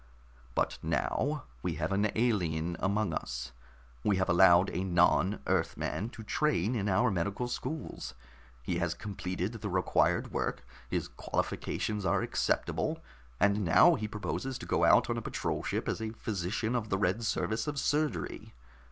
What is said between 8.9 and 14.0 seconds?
completed the required work, his qualifications are acceptable, and now